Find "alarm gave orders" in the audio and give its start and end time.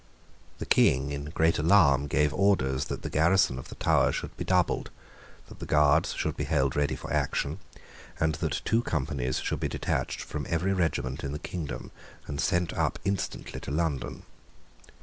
1.59-2.85